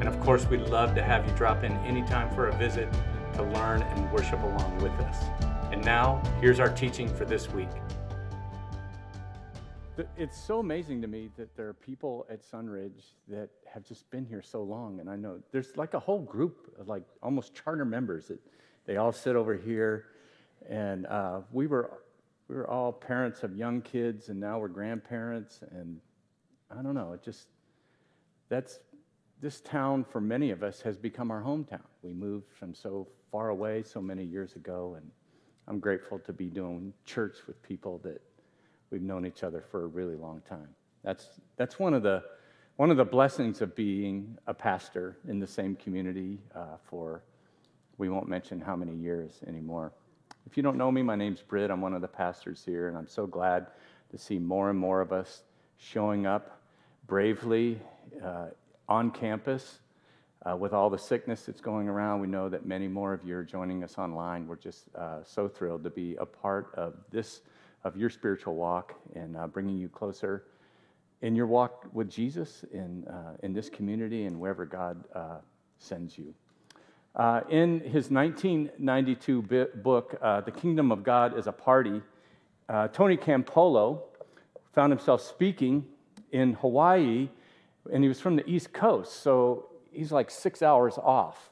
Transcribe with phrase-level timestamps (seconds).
[0.00, 2.88] and of course, we'd love to have you drop in anytime for a visit
[3.34, 5.24] to learn and worship along with us.
[5.72, 7.68] And now, here's our teaching for this week.
[10.16, 14.24] It's so amazing to me that there are people at Sunridge that have just been
[14.24, 15.00] here so long.
[15.00, 18.38] And I know there's like a whole group of like almost charter members that
[18.86, 20.06] they all sit over here.
[20.68, 22.02] And uh, we, were,
[22.48, 25.60] we were all parents of young kids, and now we're grandparents.
[25.72, 26.00] And
[26.70, 27.48] I don't know, it just,
[28.48, 28.78] that's
[29.40, 31.84] this town, for many of us, has become our hometown.
[32.02, 35.10] We moved from so far away so many years ago, and
[35.68, 38.20] I'm grateful to be doing church with people that
[38.90, 40.68] we've known each other for a really long time.
[41.04, 42.22] That's, that's one, of the,
[42.76, 47.22] one of the blessings of being a pastor in the same community uh, for,
[47.98, 49.92] we won't mention how many years anymore.
[50.46, 51.70] If you don't know me, my name's Britt.
[51.70, 53.68] I'm one of the pastors here, and I'm so glad
[54.10, 55.42] to see more and more of us
[55.76, 56.60] showing up
[57.06, 57.78] bravely
[58.24, 58.46] uh,
[58.88, 59.80] on campus.
[60.48, 63.36] Uh, with all the sickness that's going around, we know that many more of you
[63.36, 64.46] are joining us online.
[64.46, 67.40] We're just uh, so thrilled to be a part of this,
[67.82, 70.44] of your spiritual walk and uh, bringing you closer
[71.22, 75.38] in your walk with Jesus in, uh, in this community and wherever God uh,
[75.78, 76.32] sends you.
[77.16, 79.42] Uh, in his 1992
[79.82, 82.00] book, The Kingdom of God is a Party,
[82.92, 84.02] Tony Campolo
[84.72, 85.84] found himself speaking
[86.30, 87.28] in Hawaii
[87.92, 91.50] and he was from the East Coast, so he's like six hours off,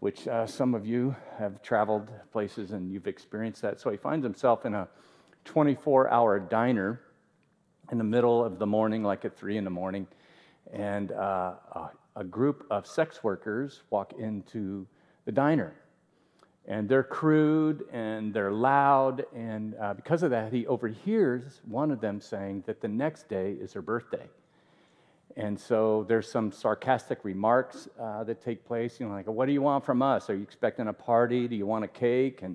[0.00, 3.80] which uh, some of you have traveled places and you've experienced that.
[3.80, 4.88] So he finds himself in a
[5.44, 7.00] 24 hour diner
[7.90, 10.06] in the middle of the morning, like at three in the morning,
[10.72, 14.86] and uh, a, a group of sex workers walk into
[15.24, 15.74] the diner.
[16.66, 22.00] And they're crude and they're loud, and uh, because of that, he overhears one of
[22.00, 24.26] them saying that the next day is her birthday.
[25.36, 29.52] And so there's some sarcastic remarks uh, that take place, you know, like, what do
[29.52, 30.30] you want from us?
[30.30, 31.48] Are you expecting a party?
[31.48, 32.42] Do you want a cake?
[32.42, 32.54] And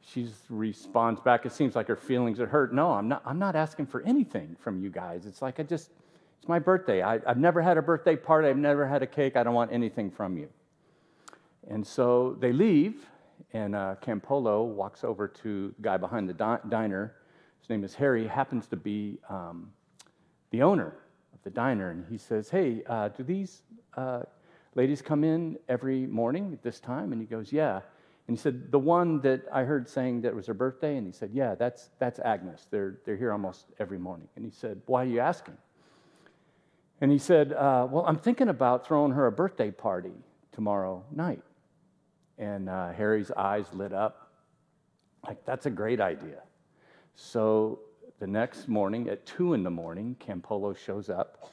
[0.00, 2.72] she responds back, it seems like her feelings are hurt.
[2.72, 5.26] No, I'm not, I'm not asking for anything from you guys.
[5.26, 5.90] It's like, I just,
[6.38, 7.02] it's my birthday.
[7.02, 8.48] I, have never had a birthday party.
[8.48, 9.36] I've never had a cake.
[9.36, 10.48] I don't want anything from you.
[11.68, 13.04] And so they leave,
[13.52, 17.16] and uh, Campolo walks over to the guy behind the di- diner.
[17.60, 19.72] His name is Harry, happens to be um,
[20.50, 20.94] the owner
[21.46, 23.62] the diner, and he says, Hey, uh, do these
[23.96, 24.22] uh,
[24.74, 27.12] ladies come in every morning at this time?
[27.12, 27.82] And he goes, Yeah.
[28.26, 30.96] And he said, The one that I heard saying that was her birthday?
[30.96, 32.66] And he said, Yeah, that's, that's Agnes.
[32.68, 34.26] They're, they're here almost every morning.
[34.34, 35.56] And he said, Why are you asking?
[37.00, 40.18] And he said, uh, Well, I'm thinking about throwing her a birthday party
[40.50, 41.44] tomorrow night.
[42.38, 44.32] And uh, Harry's eyes lit up.
[45.24, 46.42] Like, that's a great idea.
[47.14, 47.78] So
[48.18, 51.50] the next morning at 2 in the morning, Campolo shows up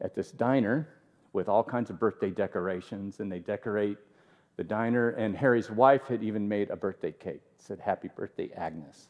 [0.00, 0.88] at this diner
[1.32, 3.98] with all kinds of birthday decorations, and they decorate
[4.56, 5.10] the diner.
[5.10, 7.42] And Harry's wife had even made a birthday cake.
[7.58, 9.08] Said, Happy birthday, Agnes.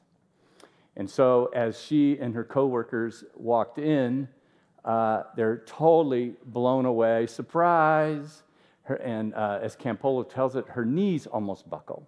[0.97, 4.29] And so as she and her coworkers walked in,
[4.85, 7.27] uh, they're totally blown away.
[7.27, 8.43] Surprise!
[8.83, 12.07] Her, and uh, as Campolo tells it, her knees almost buckle.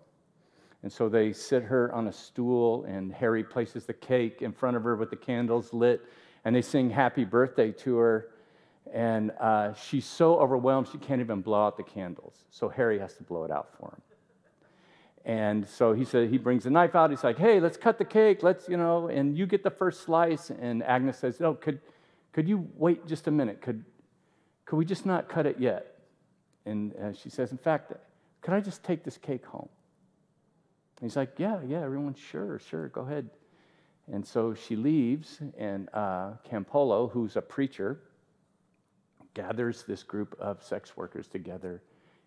[0.82, 4.76] And so they sit her on a stool, and Harry places the cake in front
[4.76, 6.02] of her with the candles lit,
[6.44, 8.30] and they sing happy birthday to her.
[8.92, 12.44] And uh, she's so overwhelmed, she can't even blow out the candles.
[12.50, 14.02] So Harry has to blow it out for him.
[15.26, 17.10] And so he said, he brings a knife out.
[17.10, 18.42] He's like, hey, let's cut the cake.
[18.42, 20.48] Let's, you know, and you get the first slice.
[20.48, 21.80] And Agnes says, no, could,
[22.32, 23.60] could you wait just a minute?
[23.60, 23.84] Could,
[24.64, 25.98] could we just not cut it yet?
[26.64, 27.92] And uh, she says, in fact,
[28.40, 29.68] could I just take this cake home?
[31.02, 33.30] He's like, Yeah, yeah, everyone's sure, sure, go ahead.
[34.12, 38.00] And so she leaves, and uh, Campolo, who's a preacher,
[39.34, 41.82] gathers this group of sex workers together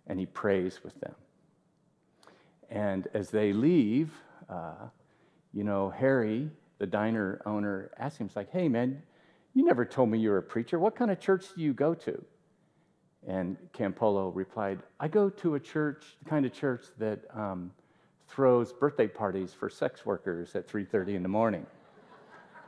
[0.08, 1.16] and he prays with them.
[2.70, 4.12] And as they leave,
[4.50, 4.88] uh,
[5.54, 6.50] you know, Harry,
[6.80, 9.02] the diner owner, asks him, he's like, Hey, man,
[9.54, 10.80] you never told me you were a preacher.
[10.80, 12.24] What kind of church do you go to?
[13.28, 17.72] And Campolo replied, I go to a church, the kind of church that um,
[18.34, 21.66] throws birthday parties for sex workers at 3.30 in the morning.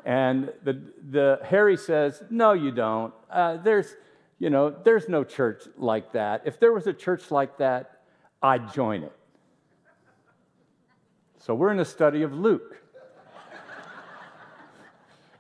[0.05, 0.79] And the,
[1.09, 3.13] the Harry says, no, you don't.
[3.31, 3.95] Uh, there's,
[4.37, 6.43] you know, there's no church like that.
[6.45, 8.03] If there was a church like that,
[8.43, 9.13] I'd join it.
[11.39, 12.77] So we're in a study of Luke.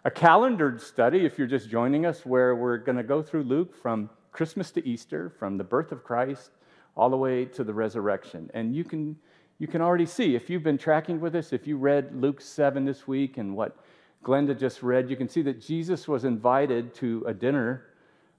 [0.03, 3.75] a calendared study, if you're just joining us, where we're going to go through Luke
[3.79, 6.49] from Christmas to Easter, from the birth of Christ
[6.95, 8.49] all the way to the resurrection.
[8.53, 9.17] And you can,
[9.57, 12.83] you can already see, if you've been tracking with us, if you read Luke 7
[12.83, 13.77] this week and what
[14.23, 17.85] Glenda just read, you can see that Jesus was invited to a dinner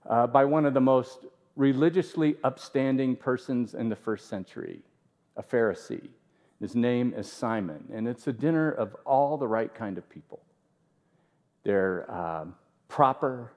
[0.08, 1.24] uh, by one of the most
[1.54, 4.80] religiously upstanding persons in the first century,
[5.36, 6.08] a Pharisee.
[6.60, 10.40] His name is Simon, and it's a dinner of all the right kind of people.
[11.64, 12.44] They're uh,
[12.88, 13.52] proper,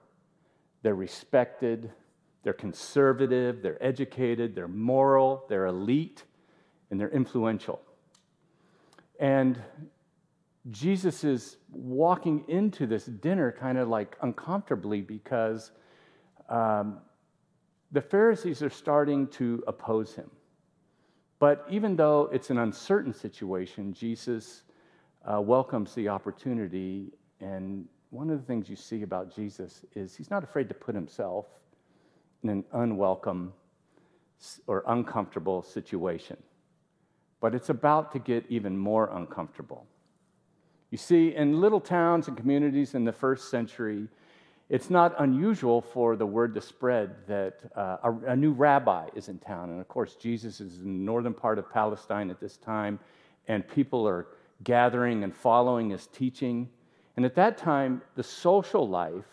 [0.82, 1.92] they're respected,
[2.44, 6.24] they're conservative, they're educated, they're moral, they're elite,
[6.90, 7.82] and they're influential.
[9.20, 9.62] And
[10.72, 15.72] Jesus is walking into this dinner kind of like uncomfortably because
[16.50, 17.00] um,
[17.92, 20.30] the Pharisees are starting to oppose him.
[21.40, 24.64] But even though it's an uncertain situation, Jesus
[25.26, 27.14] uh, welcomes the opportunity.
[27.40, 30.94] And one of the things you see about Jesus is he's not afraid to put
[30.94, 31.46] himself
[32.44, 33.54] in an unwelcome
[34.68, 36.38] or uncomfortable situation.
[37.42, 39.86] But it's about to get even more uncomfortable.
[40.92, 44.08] You see, in little towns and communities in the first century,
[44.70, 49.28] it's not unusual for the word to spread that uh, a, a, new rabbi is
[49.28, 49.72] in town.
[49.72, 53.00] And of course, Jesus is in the northern part of Palestine at this time,
[53.48, 54.28] and people are
[54.64, 56.70] gathering and following his teaching.
[57.18, 59.26] And at that time, the social life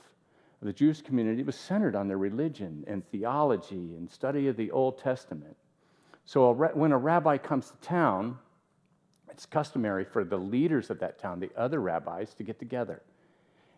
[0.62, 4.70] of the Jewish community was centered on their religion and theology and study of the
[4.70, 5.56] Old Testament.
[6.26, 8.38] So a when a rabbi comes to town,
[9.30, 13.02] it's customary for the leaders of that town, the other rabbis, to get together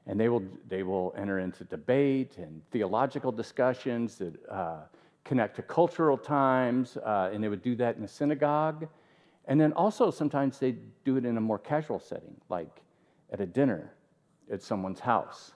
[0.09, 4.81] and they will, they will enter into debate and theological discussions that uh,
[5.23, 8.89] connect to cultural times, uh, and they would do that in a synagogue.
[9.45, 12.81] And then also sometimes they do it in a more casual setting, like
[13.31, 13.93] at a dinner
[14.51, 15.53] at someone's house.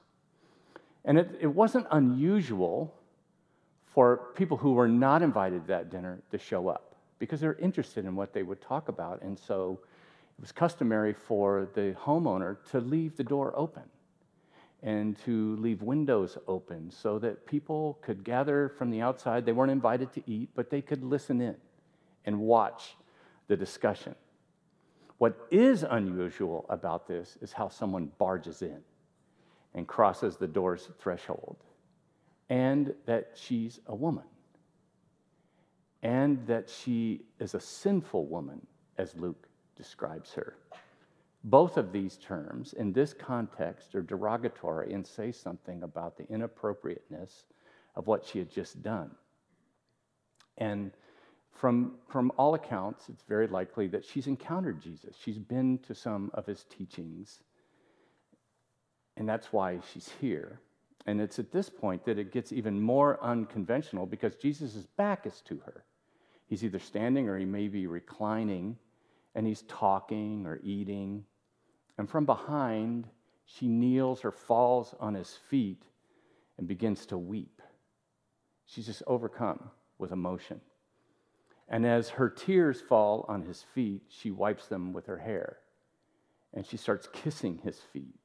[1.07, 2.95] And it, it wasn't unusual
[3.95, 8.05] for people who were not invited to that dinner to show up because they're interested
[8.05, 9.23] in what they would talk about.
[9.23, 9.79] And so
[10.39, 13.85] it was customary for the homeowner to leave the door open
[14.83, 19.47] and to leave windows open so that people could gather from the outside.
[19.47, 21.57] They weren't invited to eat, but they could listen in
[22.25, 22.97] and watch
[23.47, 24.15] the discussion.
[25.19, 28.81] What is unusual about this is how someone barges in
[29.75, 31.57] and crosses the door's threshold,
[32.53, 34.27] and that she's a woman,
[36.03, 38.61] and that she is a sinful woman,
[38.99, 40.59] as Luke describes her.
[41.45, 47.45] Both of these terms in this context are derogatory and say something about the inappropriateness
[47.97, 49.13] of what she had just done.
[50.59, 50.91] And
[51.53, 55.17] from, from all accounts, it's very likely that she's encountered Jesus.
[55.19, 57.41] She's been to some of his teachings,
[59.17, 60.61] and that's why she's here.
[61.07, 65.41] And it's at this point that it gets even more unconventional because Jesus' back is
[65.43, 65.85] to her.
[66.47, 68.77] He's either standing or he may be reclining,
[69.35, 71.25] and he's talking or eating
[71.99, 73.09] and from behind,
[73.45, 75.83] she kneels or falls on his feet
[76.59, 77.61] and begins to weep.
[78.67, 80.61] She's just overcome with emotion.
[81.69, 85.59] And as her tears fall on his feet, she wipes them with her hair.
[86.53, 88.17] And she starts kissing his feet.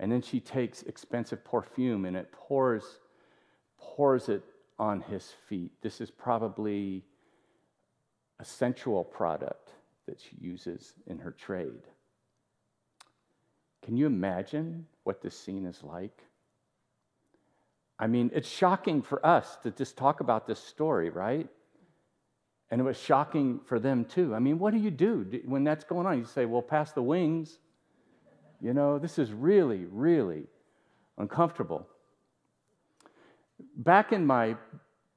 [0.00, 2.84] And then she takes expensive perfume and it pours,
[3.78, 4.42] pours it
[4.78, 5.72] on his feet.
[5.82, 7.04] This is probably
[8.38, 9.70] a sensual product
[10.06, 11.82] that she uses in her trade.
[13.82, 16.22] Can you imagine what this scene is like?
[17.98, 21.48] I mean, it's shocking for us to just talk about this story, right?
[22.70, 24.34] And it was shocking for them too.
[24.34, 26.18] I mean, what do you do when that's going on?
[26.18, 27.58] You say, well, pass the wings.
[28.60, 30.44] You know, this is really, really
[31.16, 31.86] uncomfortable.
[33.76, 34.56] Back in my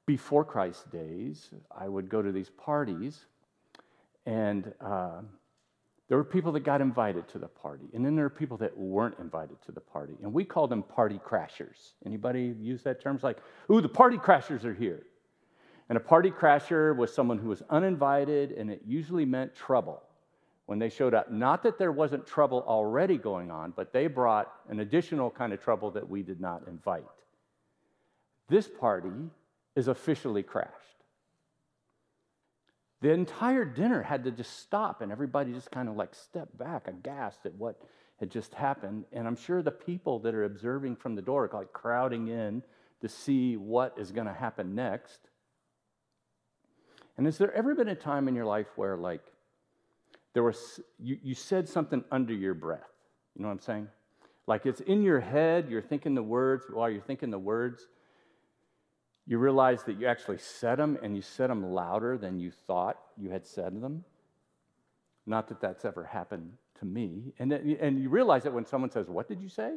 [0.06, 3.24] before Christ days, I would go to these parties,
[4.26, 5.22] and uh,
[6.08, 8.76] there were people that got invited to the party, and then there are people that
[8.76, 11.92] weren't invited to the party, and we called them party crashers.
[12.04, 13.14] Anybody use that term?
[13.14, 13.38] It's like,
[13.70, 15.02] ooh, the party crashers are here.
[15.88, 20.02] And a party crasher was someone who was uninvited, and it usually meant trouble
[20.66, 21.30] when they showed up.
[21.30, 25.62] Not that there wasn't trouble already going on, but they brought an additional kind of
[25.62, 27.04] trouble that we did not invite.
[28.48, 29.30] This party
[29.74, 30.70] is officially crashed.
[33.00, 36.86] The entire dinner had to just stop, and everybody just kind of like stepped back,
[36.86, 37.82] aghast at what
[38.20, 39.04] had just happened.
[39.12, 42.62] And I'm sure the people that are observing from the door like crowding in
[43.00, 45.18] to see what is going to happen next.
[47.16, 49.24] And has there ever been a time in your life where, like,
[50.34, 52.80] there was, you, you said something under your breath?
[53.34, 53.88] You know what I'm saying?
[54.46, 57.86] Like it's in your head, you're thinking the words, while you're thinking the words,
[59.26, 62.98] you realize that you actually said them and you said them louder than you thought
[63.16, 64.04] you had said them.
[65.26, 67.32] Not that that's ever happened to me.
[67.38, 69.76] And, and you realize that when someone says, What did you say?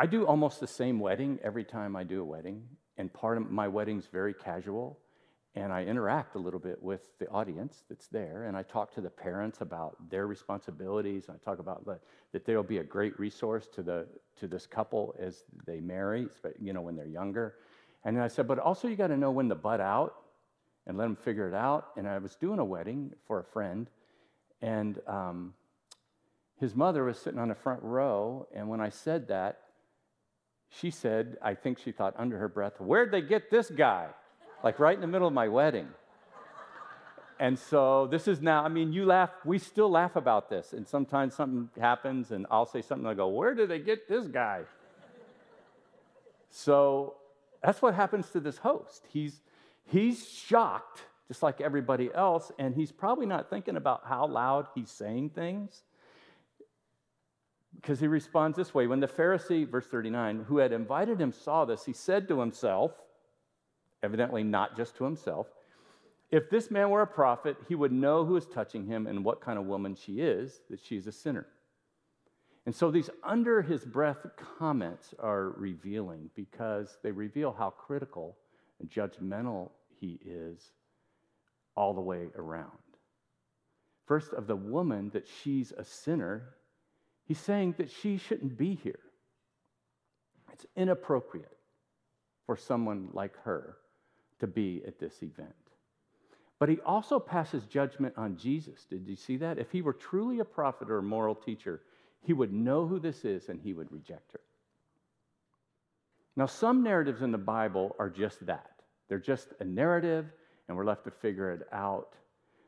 [0.00, 2.62] I do almost the same wedding every time I do a wedding,
[2.96, 4.98] and part of my wedding's very casual
[5.58, 9.00] and I interact a little bit with the audience that's there, and I talk to
[9.00, 11.26] the parents about their responsibilities.
[11.28, 11.98] I talk about the,
[12.30, 14.06] that they'll be a great resource to the
[14.38, 16.28] to this couple as they marry,
[16.60, 17.56] you know, when they're younger.
[18.04, 20.14] And I said, but also you got to know when to butt out
[20.86, 21.88] and let them figure it out.
[21.96, 23.90] And I was doing a wedding for a friend,
[24.62, 25.54] and um,
[26.60, 29.58] his mother was sitting on the front row, and when I said that,
[30.70, 34.10] she said, I think she thought under her breath, "Where'd they get this guy?"
[34.62, 35.88] Like right in the middle of my wedding.
[37.40, 40.72] And so this is now, I mean, you laugh, we still laugh about this.
[40.72, 44.26] And sometimes something happens and I'll say something, I go, Where did they get this
[44.26, 44.62] guy?
[46.50, 47.14] So
[47.62, 49.06] that's what happens to this host.
[49.12, 49.40] He's,
[49.84, 54.90] he's shocked, just like everybody else, and he's probably not thinking about how loud he's
[54.90, 55.82] saying things.
[57.76, 61.64] Because he responds this way When the Pharisee, verse 39, who had invited him saw
[61.64, 62.92] this, he said to himself,
[64.02, 65.46] evidently not just to himself.
[66.30, 69.40] If this man were a prophet, he would know who is touching him and what
[69.40, 71.46] kind of woman she is, that she is a sinner.
[72.66, 74.26] And so these under his breath
[74.58, 78.36] comments are revealing because they reveal how critical
[78.78, 80.72] and judgmental he is
[81.74, 82.72] all the way around.
[84.06, 86.56] First, of the woman, that she's a sinner,
[87.24, 89.00] he's saying that she shouldn't be here.
[90.52, 91.56] It's inappropriate
[92.44, 93.76] for someone like her
[94.40, 95.54] to be at this event.
[96.58, 98.84] But he also passes judgment on Jesus.
[98.84, 99.58] Did you see that?
[99.58, 101.82] If he were truly a prophet or a moral teacher,
[102.20, 104.40] he would know who this is and he would reject her.
[106.36, 108.70] Now, some narratives in the Bible are just that.
[109.08, 110.26] They're just a narrative,
[110.68, 112.14] and we're left to figure it out.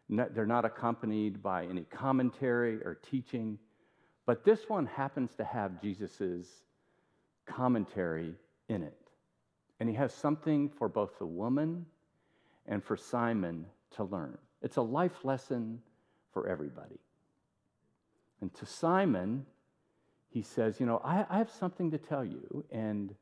[0.09, 3.59] They're not accompanied by any commentary or teaching.
[4.27, 6.49] But this one happens to have Jesus'
[7.47, 8.35] commentary
[8.69, 9.00] in it.
[9.81, 11.87] And he has something for both the woman
[12.67, 14.39] and for Simon to learn.
[14.63, 15.81] It's a life lesson
[16.33, 17.01] for everybody.
[18.41, 19.47] And to Simon,
[20.29, 22.65] he says, You know, I, I, have something to tell you.
[22.71, 23.15] And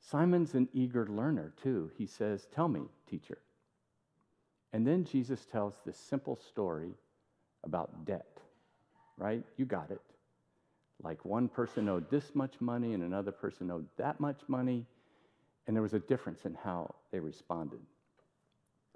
[0.00, 1.90] Simon's an eager learner, too.
[1.96, 3.38] He says, Tell me, teacher.
[4.72, 6.92] And then Jesus tells this simple story
[7.64, 8.40] about debt,
[9.16, 9.44] right?
[9.56, 10.00] You got it.
[11.02, 14.86] Like one person owed this much money and another person owed that much money.
[15.66, 17.80] And there was a difference in how they responded.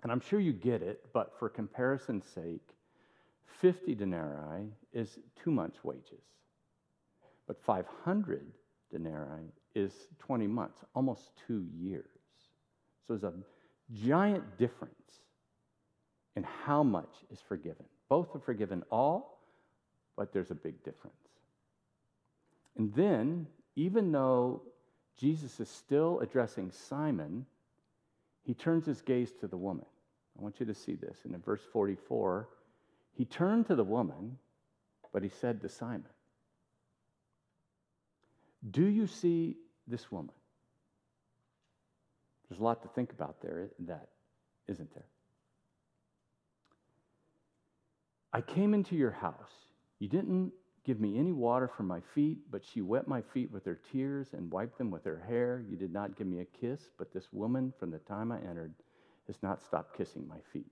[0.02, 2.68] And I'm sure you get it, but for comparison's sake,
[3.60, 6.24] 50 denarii is two months' wages.
[7.46, 8.46] But 500
[8.90, 12.04] denarii is 20 months, almost two years.
[13.06, 13.34] So there's a
[13.92, 14.94] giant difference
[16.36, 17.84] in how much is forgiven.
[18.08, 19.40] Both are forgiven all,
[20.16, 21.16] but there's a big difference.
[22.76, 24.62] And then, even though
[25.16, 27.46] Jesus is still addressing Simon,
[28.42, 29.86] he turns his gaze to the woman.
[30.38, 31.18] I want you to see this.
[31.24, 32.48] And in verse 44,
[33.12, 34.38] he turned to the woman,
[35.12, 36.08] but he said to Simon,
[38.70, 39.56] Do you see
[39.86, 40.34] this woman?
[42.48, 44.08] There's a lot to think about there, that,
[44.68, 45.06] isn't there?
[48.32, 49.52] I came into your house.
[50.00, 50.52] You didn't
[50.84, 54.28] give me any water for my feet, but she wet my feet with her tears
[54.32, 55.64] and wiped them with her hair.
[55.68, 58.74] You did not give me a kiss, but this woman, from the time I entered,
[59.26, 60.70] has not stopped kissing my feet.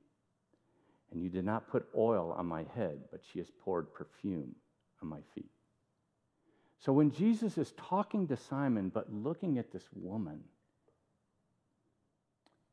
[1.10, 4.54] And you did not put oil on my head, but she has poured perfume
[5.02, 5.50] on my feet.
[6.78, 10.40] So when Jesus is talking to Simon, but looking at this woman,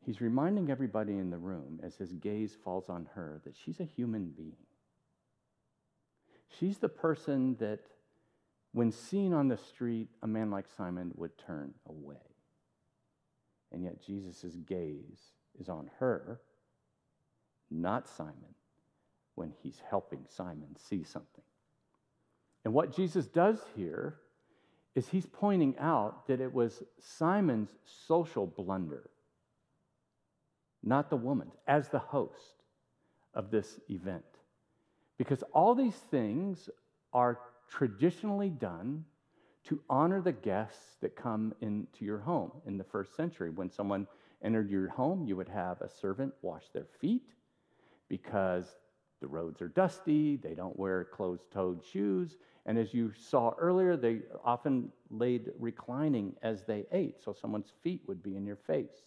[0.06, 3.86] he's reminding everybody in the room as his gaze falls on her that she's a
[3.86, 4.56] human being.
[6.58, 7.80] She's the person that,
[8.74, 12.18] when seen on the street, a man like Simon would turn away.
[13.72, 16.42] And yet Jesus' gaze is on her,
[17.70, 18.56] not Simon,
[19.36, 21.44] when he's helping Simon see something.
[22.66, 24.18] And what Jesus does here
[24.96, 27.70] is he's pointing out that it was Simon's
[28.08, 29.10] social blunder,
[30.84, 32.64] not the woman's, as the host
[33.34, 34.26] of this event.
[35.20, 36.70] Because all these things
[37.14, 39.06] are traditionally done
[39.66, 43.52] to honor the guests that come into your home in the first century.
[43.52, 44.08] When someone
[44.42, 47.34] entered your home, you would have a servant wash their feet
[48.08, 48.66] because
[49.20, 53.98] the roads are dusty, they don't wear closed toed shoes, and as you saw earlier,
[53.98, 59.04] they often laid reclining as they ate, so someone's feet would be in your face.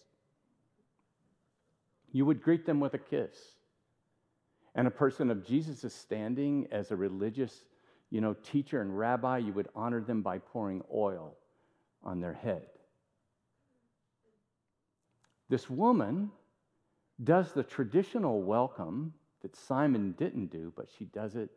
[2.11, 3.35] You would greet them with a kiss.
[4.75, 7.65] And a person of Jesus' standing as a religious
[8.13, 11.35] you know, teacher and rabbi, you would honor them by pouring oil
[12.03, 12.67] on their head.
[15.49, 16.29] This woman
[17.23, 21.49] does the traditional welcome that Simon didn't do, but she does it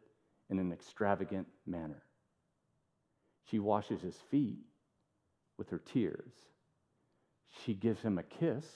[0.48, 2.02] in an extravagant manner.
[3.50, 4.58] She washes his feet
[5.58, 6.32] with her tears.
[7.64, 8.66] She gives him a kiss.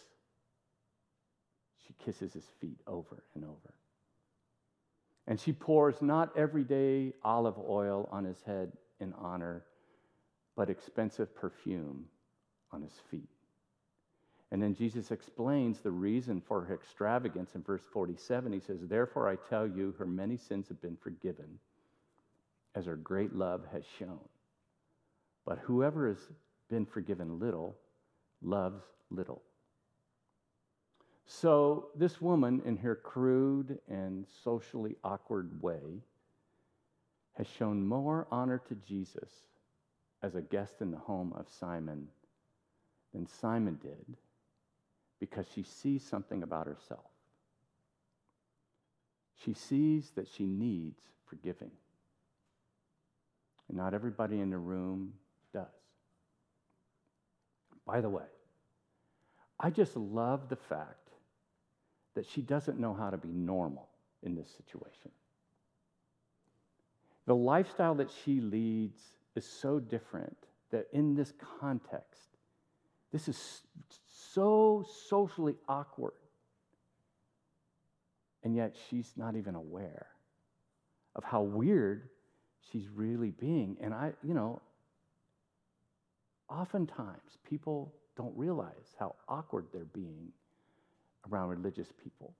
[1.86, 3.74] She kisses his feet over and over.
[5.30, 9.64] And she pours not everyday olive oil on his head in honor,
[10.56, 12.06] but expensive perfume
[12.72, 13.30] on his feet.
[14.50, 18.52] And then Jesus explains the reason for her extravagance in verse 47.
[18.52, 21.60] He says, Therefore I tell you, her many sins have been forgiven,
[22.74, 24.18] as her great love has shown.
[25.46, 26.18] But whoever has
[26.68, 27.76] been forgiven little
[28.42, 29.42] loves little.
[31.32, 36.02] So, this woman, in her crude and socially awkward way,
[37.34, 39.30] has shown more honor to Jesus
[40.24, 42.08] as a guest in the home of Simon
[43.14, 44.16] than Simon did
[45.20, 47.06] because she sees something about herself.
[49.36, 51.70] She sees that she needs forgiving.
[53.68, 55.12] And not everybody in the room
[55.54, 55.68] does.
[57.86, 58.26] By the way,
[59.60, 60.99] I just love the fact
[62.14, 63.88] that she doesn't know how to be normal
[64.22, 65.10] in this situation.
[67.26, 69.00] The lifestyle that she leads
[69.36, 70.36] is so different
[70.70, 72.36] that in this context,
[73.12, 73.62] this is
[74.08, 76.12] so socially awkward.
[78.42, 80.06] And yet she's not even aware
[81.14, 82.08] of how weird
[82.70, 83.76] she's really being.
[83.80, 84.60] And I, you know,
[86.48, 90.32] oftentimes people don't realize how awkward they're being
[91.30, 92.34] around religious people.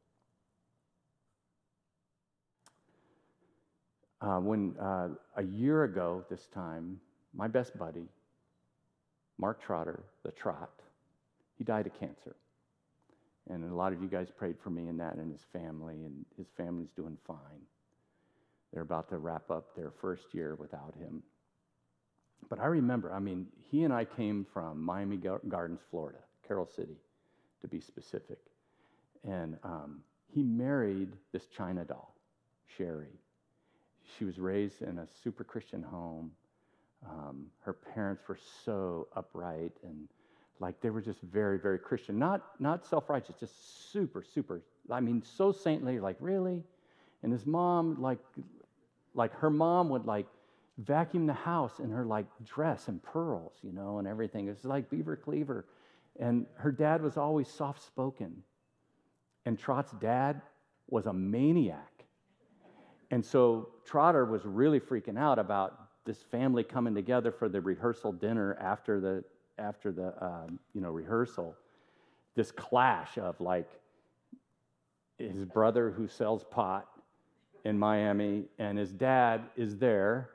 [4.21, 7.01] Uh, when uh, a year ago, this time,
[7.35, 8.07] my best buddy,
[9.39, 10.83] Mark Trotter, the Trot,
[11.57, 12.37] he died of cancer.
[13.49, 16.25] And a lot of you guys prayed for me and that and his family, and
[16.37, 17.63] his family's doing fine.
[18.73, 21.23] They're about to wrap up their first year without him.
[22.49, 26.97] But I remember, I mean, he and I came from Miami Gardens, Florida, Carol City,
[27.63, 28.39] to be specific.
[29.27, 30.01] And um,
[30.33, 32.15] he married this China doll,
[32.77, 33.19] Sherry.
[34.19, 36.31] She was raised in a super Christian home.
[37.09, 40.09] Um, her parents were so upright and
[40.61, 42.19] like they were just very, very Christian.
[42.19, 44.61] Not, not self righteous, just super, super.
[44.91, 46.63] I mean, so saintly, like, really?
[47.23, 48.19] And his mom, like,
[49.15, 50.27] like her mom would like
[50.79, 54.47] vacuum the house in her like dress and pearls, you know, and everything.
[54.47, 55.67] It was like Beaver Cleaver.
[56.19, 58.43] And her dad was always soft spoken.
[59.47, 60.41] And Trot's dad
[60.89, 62.05] was a maniac.
[63.11, 68.13] And so Trotter was really freaking out about this family coming together for the rehearsal
[68.13, 69.25] dinner after the
[69.59, 71.55] after the um, you know rehearsal.
[72.35, 73.69] This clash of like
[75.19, 76.89] his brother who sells pot
[77.65, 80.31] in Miami and his dad is there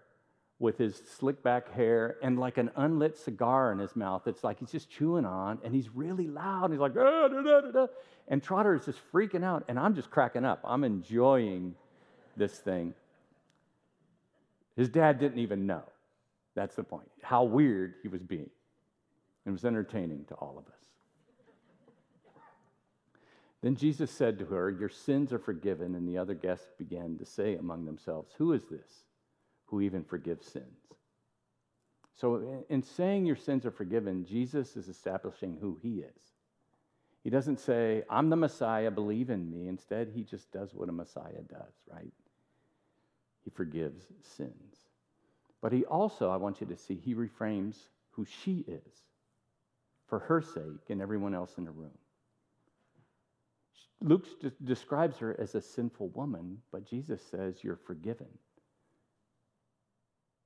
[0.59, 4.27] with his slick back hair and like an unlit cigar in his mouth.
[4.27, 6.71] It's like he's just chewing on and he's really loud.
[6.71, 7.87] He's like, ah, da, da, da,
[8.27, 9.65] and Trotter is just freaking out.
[9.67, 10.61] And I'm just cracking up.
[10.63, 11.75] I'm enjoying
[12.35, 12.93] this thing.
[14.75, 15.83] His dad didn't even know.
[16.55, 17.09] That's the point.
[17.21, 18.49] How weird he was being.
[19.45, 20.79] It was entertaining to all of us.
[23.61, 25.95] Then Jesus said to her, Your sins are forgiven.
[25.95, 29.05] And the other guests began to say among themselves, Who is this?
[29.65, 30.65] who even forgives sins.
[32.15, 36.34] So, in saying your sins are forgiven, Jesus is establishing who he is.
[37.25, 39.67] He doesn't say, I'm the Messiah, believe in me.
[39.67, 42.13] Instead, he just does what a Messiah does, right?
[43.43, 44.77] He forgives sins.
[45.61, 47.75] But he also, I want you to see, he reframes
[48.11, 49.03] who she is
[50.07, 51.97] for her sake and everyone else in the room.
[53.99, 54.25] Luke
[54.63, 58.29] describes her as a sinful woman, but Jesus says, You're forgiven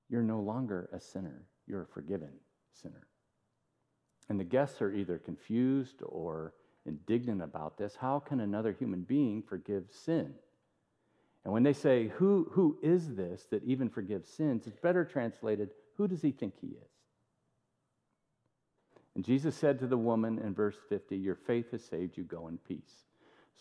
[0.09, 2.31] you're no longer a sinner, you're a forgiven
[2.73, 3.07] sinner.
[4.27, 6.53] And the guests are either confused or
[6.89, 7.95] indignant about this.
[7.95, 10.33] How can another human being forgive sin?
[11.45, 14.67] And when they say, who, who is this that even forgives sins?
[14.67, 16.91] It's better translated, Who does he think he is?
[19.15, 22.47] And Jesus said to the woman in verse 50, Your faith has saved you, go
[22.47, 23.05] in peace.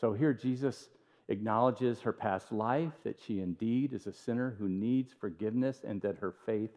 [0.00, 0.88] So here Jesus
[1.28, 6.18] acknowledges her past life, that she indeed is a sinner who needs forgiveness, and that
[6.18, 6.70] her faith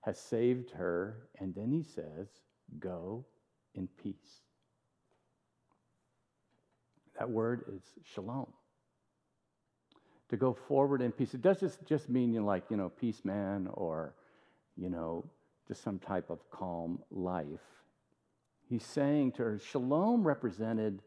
[0.00, 1.28] has saved her.
[1.38, 2.28] And then he says,
[2.78, 3.24] Go
[3.74, 4.42] in peace.
[7.20, 7.82] That word is
[8.14, 8.46] shalom.
[10.30, 11.34] To go forward in peace.
[11.34, 14.14] It doesn't just mean you like, you know, peace man or,
[14.74, 15.26] you know,
[15.68, 17.44] just some type of calm life.
[18.70, 21.02] He's saying to her, shalom represented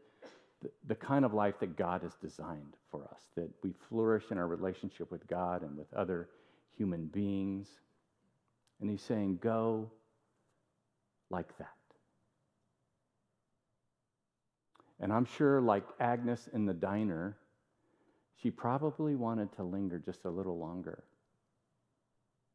[0.62, 4.38] the, the kind of life that God has designed for us, that we flourish in
[4.38, 6.28] our relationship with God and with other
[6.76, 7.66] human beings.
[8.80, 9.90] And he's saying, go
[11.28, 11.83] like that.
[15.04, 17.36] And I'm sure, like Agnes in the diner,
[18.40, 21.04] she probably wanted to linger just a little longer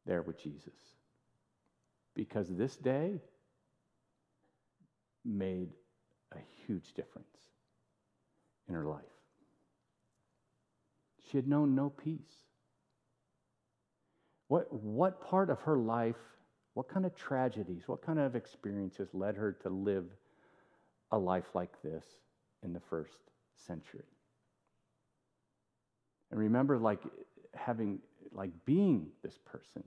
[0.08, 0.74] there with Jesus.
[2.16, 3.22] Because this day
[5.24, 5.70] made
[6.32, 7.38] a huge difference
[8.68, 9.04] in her life.
[11.30, 12.48] She had known no peace.
[14.48, 16.18] What, what part of her life,
[16.74, 20.06] what kind of tragedies, what kind of experiences led her to live
[21.12, 22.06] a life like this
[22.64, 23.20] in the first
[23.56, 24.06] century?
[26.32, 27.02] And remember, like
[27.54, 28.00] having,
[28.32, 29.84] like being this person,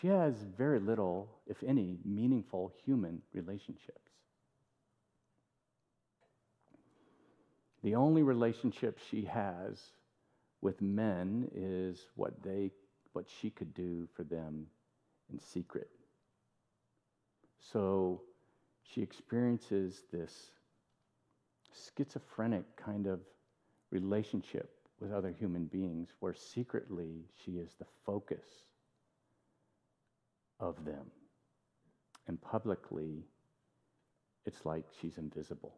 [0.00, 3.98] she has very little, if any, meaningful human relationships.
[7.82, 9.78] The only relationship she has
[10.60, 12.70] with men is what they
[13.12, 14.66] what she could do for them
[15.30, 15.90] in secret.
[17.72, 18.22] So
[18.82, 20.32] she experiences this
[21.74, 23.20] schizophrenic kind of
[23.90, 28.46] relationship with other human beings where secretly she is the focus
[30.60, 31.10] of them.
[32.28, 33.24] And publicly,
[34.46, 35.74] it's like she's invisible.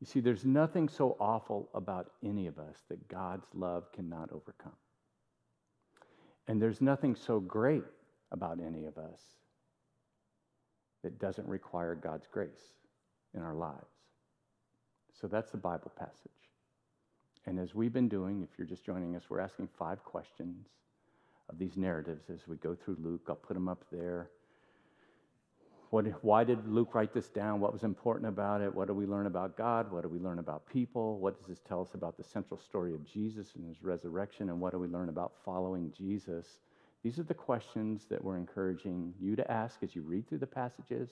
[0.00, 4.76] You see, there's nothing so awful about any of us that God's love cannot overcome.
[6.48, 7.84] And there's nothing so great
[8.32, 9.20] about any of us
[11.02, 12.74] that doesn't require God's grace
[13.34, 13.86] in our lives.
[15.20, 16.30] So that's the Bible passage.
[17.46, 20.66] And as we've been doing, if you're just joining us, we're asking five questions
[21.48, 23.22] of these narratives as we go through Luke.
[23.28, 24.30] I'll put them up there.
[25.90, 27.60] What, why did Luke write this down?
[27.60, 28.74] What was important about it?
[28.74, 29.92] What do we learn about God?
[29.92, 31.18] What do we learn about people?
[31.18, 34.48] What does this tell us about the central story of Jesus and his resurrection?
[34.48, 36.58] And what do we learn about following Jesus?
[37.04, 40.46] These are the questions that we're encouraging you to ask as you read through the
[40.46, 41.10] passages,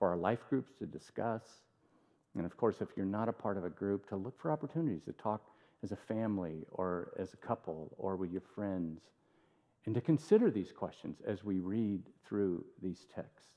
[0.00, 1.42] for our life groups to discuss.
[2.34, 5.04] And of course, if you're not a part of a group, to look for opportunities
[5.04, 5.42] to talk
[5.84, 9.02] as a family or as a couple or with your friends,
[9.86, 13.50] and to consider these questions as we read through these texts.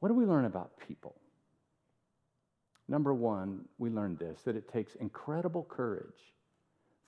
[0.00, 1.16] What do we learn about people?
[2.88, 6.34] Number one, we learned this that it takes incredible courage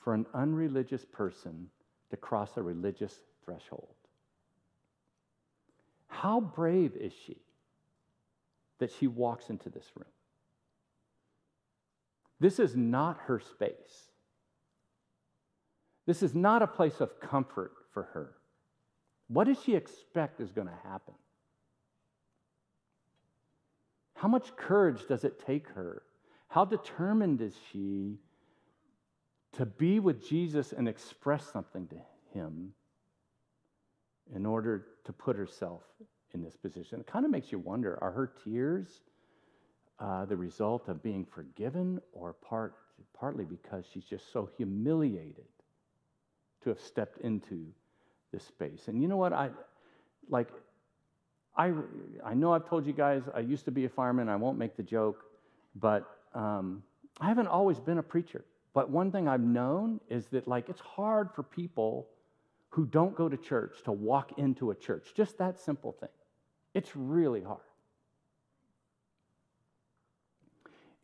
[0.01, 1.68] for an unreligious person
[2.11, 3.94] to cross a religious threshold.
[6.07, 7.38] How brave is she
[8.79, 10.09] that she walks into this room?
[12.41, 14.11] This is not her space.
[16.07, 18.35] This is not a place of comfort for her.
[19.29, 21.15] What does she expect is going to happen?
[24.15, 26.03] How much courage does it take her?
[26.49, 28.19] How determined is she
[29.53, 31.97] to be with Jesus and express something to
[32.39, 32.73] him
[34.35, 35.83] in order to put herself
[36.35, 37.01] in this position?
[37.01, 39.01] It kind of makes you wonder are her tears
[39.99, 42.75] uh, the result of being forgiven or part,
[43.18, 45.47] partly because she's just so humiliated
[46.62, 47.66] to have stepped into
[48.33, 48.88] this space?
[48.88, 49.33] And you know what?
[49.33, 49.51] I
[50.29, 50.49] like
[51.57, 51.73] I,
[52.25, 54.29] I know I've told you guys I used to be a fireman.
[54.29, 55.25] I won't make the joke,
[55.77, 56.83] but um,
[57.20, 58.44] I haven't always been a preacher.
[58.73, 62.09] But one thing I've known is that, like, it's hard for people
[62.70, 65.12] who don't go to church to walk into a church.
[65.14, 66.09] Just that simple thing.
[66.75, 67.61] It's really hard.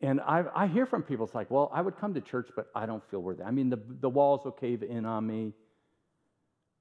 [0.01, 2.67] And I, I hear from people, it's like, well, I would come to church, but
[2.75, 3.43] I don't feel worthy.
[3.43, 5.53] I mean, the, the walls will cave in on me.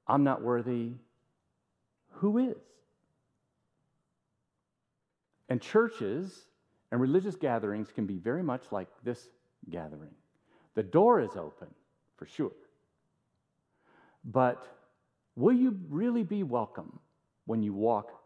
[0.06, 0.92] I'm not worthy.
[2.12, 2.56] Who is?
[5.50, 6.46] And churches
[6.90, 9.28] and religious gatherings can be very much like this
[9.68, 10.14] gathering.
[10.74, 11.68] The door is open,
[12.16, 12.52] for sure.
[14.24, 14.66] But
[15.36, 16.98] will you really be welcome
[17.44, 18.19] when you walk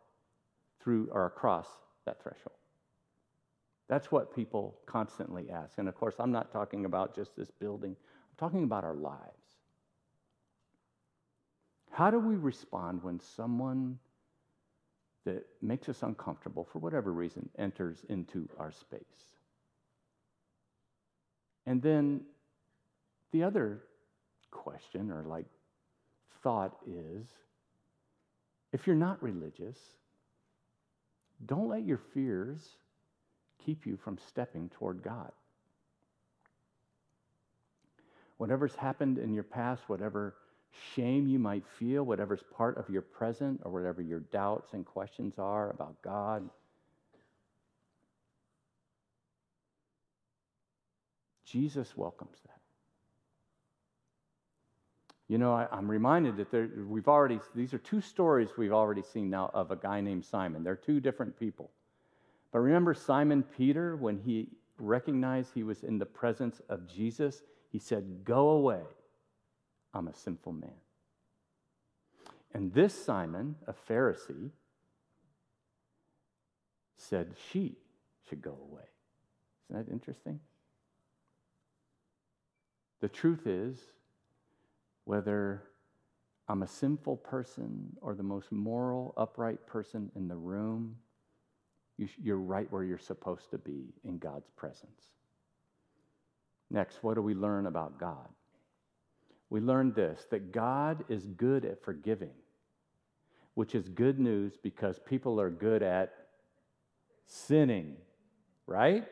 [0.85, 1.67] through or across
[2.05, 2.57] that threshold?
[3.89, 5.79] That's what people constantly ask.
[5.79, 9.21] And of course, I'm not talking about just this building, I'm talking about our lives.
[11.91, 13.99] How do we respond when someone
[15.25, 19.01] that makes us uncomfortable for whatever reason enters into our space?
[21.67, 22.23] And then
[23.33, 23.81] the other
[24.51, 25.47] question or like
[26.43, 27.27] thought is
[28.73, 29.79] if you're not religious,
[31.47, 32.61] don't let your fears
[33.65, 35.33] keep you from stepping toward God.
[38.37, 40.35] Whatever's happened in your past, whatever
[40.95, 45.35] shame you might feel, whatever's part of your present, or whatever your doubts and questions
[45.39, 46.49] are about God,
[51.45, 52.64] Jesus welcomes that.
[55.29, 59.03] You know, I, am reminded that there, we've already, these are two stories we've already
[59.03, 60.63] seen now of a guy named Simon.
[60.63, 61.71] They're two different people.
[62.53, 67.79] But remember Simon Peter, when he recognized he was in the presence of Jesus, he
[67.79, 68.83] said, Go away,
[69.95, 70.71] I'm a sinful man.
[72.53, 74.51] And this Simon, a Pharisee,
[76.97, 77.77] said she
[78.29, 78.83] should go away.
[79.71, 80.41] Isn't that interesting?
[83.01, 83.79] The truth is,
[85.05, 85.65] whether
[86.49, 90.97] I'm a sinful person or the most moral, upright person in the room,
[91.97, 95.03] you are right where you're supposed to be in God's presence.
[96.71, 98.29] Next, what do we learn about God?
[99.49, 102.35] We learn this that God is good at forgiving,
[103.55, 106.13] which is good news because people are good at
[107.27, 107.97] sinning,
[108.67, 109.07] right?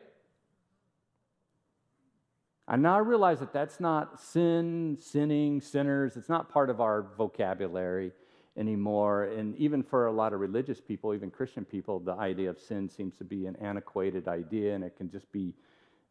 [2.72, 6.16] And now I realize that that's not sin, sinning, sinners.
[6.16, 8.12] It's not part of our vocabulary
[8.56, 9.24] anymore.
[9.24, 12.88] And even for a lot of religious people, even Christian people, the idea of sin
[12.88, 15.52] seems to be an antiquated idea and it can just be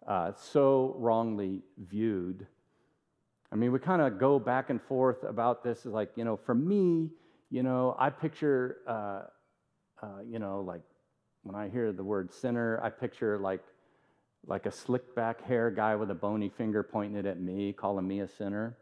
[0.08, 2.46] uh, so wrongly viewed.
[3.52, 5.84] I mean, we kind of go back and forth about this.
[5.86, 7.10] Like, you know, for me,
[7.50, 9.22] you know, I picture, uh,
[10.00, 10.82] uh, you know, like
[11.42, 13.62] when I hear the word sinner, I picture like
[14.48, 18.08] like a slick back hair guy with a bony finger pointing it at me, calling
[18.08, 18.78] me a sinner.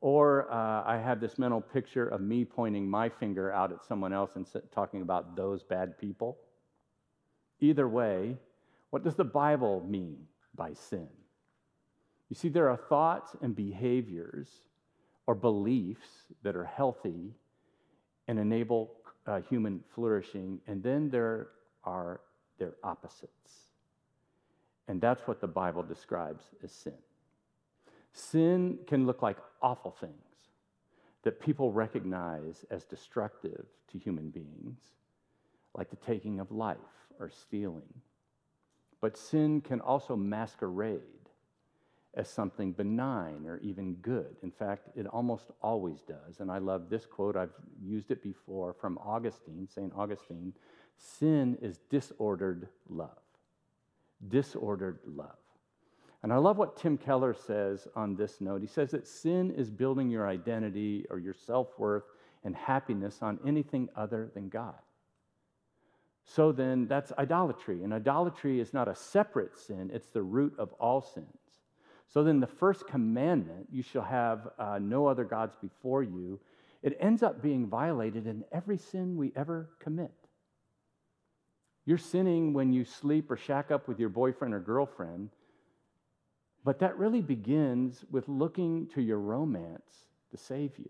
[0.00, 4.12] Or uh, I have this mental picture of me pointing my finger out at someone
[4.12, 6.36] else and talking about those bad people.
[7.60, 8.36] Either way,
[8.90, 10.18] what does the Bible mean
[10.54, 11.08] by sin?
[12.28, 14.48] You see, there are thoughts and behaviors
[15.26, 17.32] or beliefs that are healthy
[18.28, 18.92] and enable
[19.26, 21.48] uh, human flourishing, and then there
[21.84, 22.20] are
[22.58, 23.63] their opposites.
[24.88, 26.94] And that's what the Bible describes as sin.
[28.12, 30.12] Sin can look like awful things
[31.22, 34.78] that people recognize as destructive to human beings,
[35.74, 36.76] like the taking of life
[37.18, 37.82] or stealing.
[39.00, 41.00] But sin can also masquerade
[42.12, 44.36] as something benign or even good.
[44.42, 46.40] In fact, it almost always does.
[46.40, 49.92] And I love this quote, I've used it before from Augustine, St.
[49.96, 50.52] Augustine
[50.96, 53.23] sin is disordered love
[54.28, 55.36] disordered love.
[56.22, 58.62] And I love what Tim Keller says on this note.
[58.62, 62.04] He says that sin is building your identity or your self worth
[62.44, 64.78] and happiness on anything other than God.
[66.24, 67.82] So then, that's idolatry.
[67.82, 71.26] And idolatry is not a separate sin, it's the root of all sins.
[72.08, 76.40] So then, the first commandment, you shall have uh, no other gods before you,
[76.82, 80.12] it ends up being violated in every sin we ever commit.
[81.86, 85.30] You're sinning when you sleep or shack up with your boyfriend or girlfriend,
[86.64, 90.88] but that really begins with looking to your romance to save you.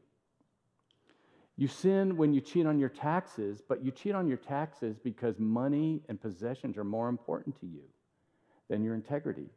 [1.57, 5.39] You sin when you cheat on your taxes, but you cheat on your taxes because
[5.39, 7.83] money and possessions are more important to you
[8.69, 9.49] than your integrity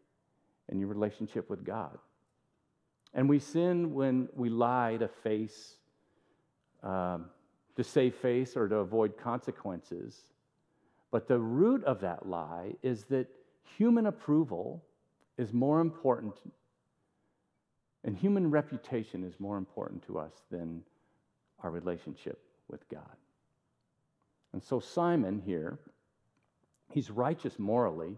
[0.69, 1.97] and your relationship with God.
[3.13, 5.75] And we sin when we lie to face,
[6.83, 7.29] um,
[7.75, 10.21] to save face or to avoid consequences
[11.11, 13.27] but the root of that lie is that
[13.77, 14.83] human approval
[15.37, 16.35] is more important
[18.03, 20.81] and human reputation is more important to us than
[21.61, 22.39] our relationship
[22.69, 23.17] with God.
[24.53, 25.77] And so Simon here,
[26.89, 28.17] he's righteous morally,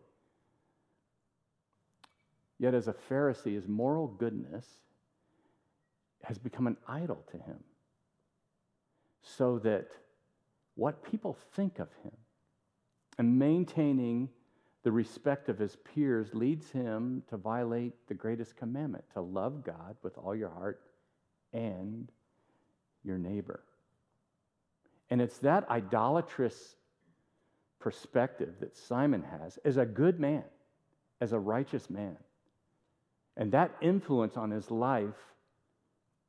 [2.59, 4.65] yet as a Pharisee, his moral goodness
[6.23, 7.63] has become an idol to him.
[9.21, 9.87] So that
[10.75, 12.11] what people think of him
[13.19, 14.29] and maintaining
[14.83, 19.97] the respect of his peers leads him to violate the greatest commandment to love God
[20.01, 20.81] with all your heart
[21.53, 22.09] and
[23.03, 23.61] your neighbor.
[25.09, 26.77] And it's that idolatrous
[27.79, 30.45] perspective that Simon has as a good man,
[31.19, 32.17] as a righteous man.
[33.39, 35.33] and that influence on his life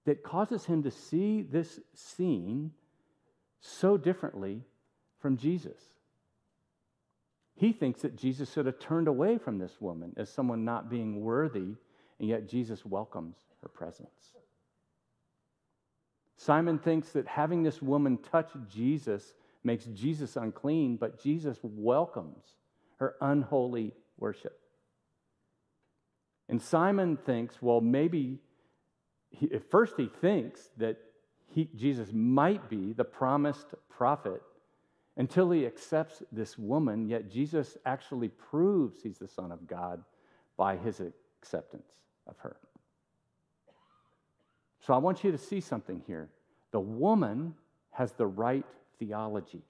[0.05, 2.71] that causes him to see this scene
[3.61, 4.63] so differently
[5.19, 5.81] from Jesus.
[7.61, 11.21] He thinks that Jesus should have turned away from this woman as someone not being
[11.21, 11.75] worthy,
[12.19, 14.33] and yet Jesus welcomes her presence.
[16.39, 22.47] Simon thinks that having this woman touch Jesus makes Jesus unclean, but Jesus welcomes
[22.97, 24.59] her unholy worship.
[26.49, 28.39] And Simon thinks, well, maybe,
[29.29, 30.97] he, at first he thinks that
[31.55, 34.41] he, Jesus might be the promised prophet
[35.17, 40.03] until he accepts this woman, yet Jesus actually proves he's the Son of God
[40.57, 41.91] by his acceptance
[42.27, 42.57] of her.
[44.81, 46.31] So I want you to see something here.
[46.71, 47.55] The woman
[47.91, 48.65] has the right
[48.99, 49.63] theology.